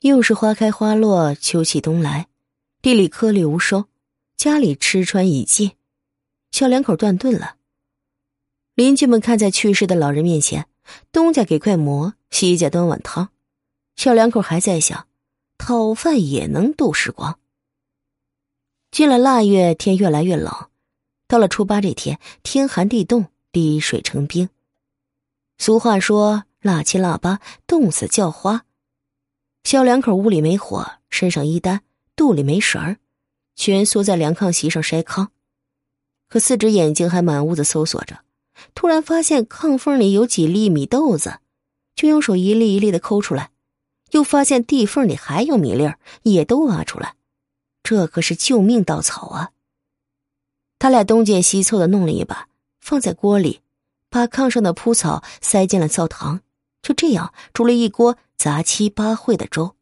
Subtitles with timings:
[0.00, 2.28] 又是花开花落，秋去冬来，
[2.80, 3.84] 地里颗粒无收，
[4.34, 5.72] 家里吃穿已尽，
[6.50, 7.56] 小两口断顿了。
[8.74, 10.66] 邻居们看在去世的老人面前，
[11.12, 13.28] 东家给块馍，西家端碗汤，
[13.94, 15.06] 小两口还在想，
[15.58, 17.38] 讨饭也能度时光。
[18.90, 20.70] 进了腊月，天越来越冷，
[21.28, 24.48] 到了初八这天，天寒地冻，滴水成冰。
[25.58, 28.64] 俗话说：“腊七腊八，冻死叫花。”
[29.64, 31.82] 小两口屋里没火，身上衣单，
[32.16, 32.96] 肚里没食儿，
[33.56, 35.28] 蜷缩在凉炕席上筛糠，
[36.28, 38.20] 可四只眼睛还满屋子搜索着。
[38.74, 41.38] 突然发现炕缝里有几粒米豆子，
[41.94, 43.50] 就用手一粒一粒的抠出来，
[44.10, 47.14] 又发现地缝里还有米粒儿，也都挖出来。
[47.82, 49.50] 这可是救命稻草啊！
[50.78, 52.48] 他俩东捡西凑的弄了一把，
[52.80, 53.60] 放在锅里，
[54.08, 56.40] 把炕上的铺草塞进了灶膛，
[56.82, 59.76] 就这样煮了一锅杂七八烩的粥。